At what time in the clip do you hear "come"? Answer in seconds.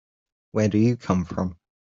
0.97-1.25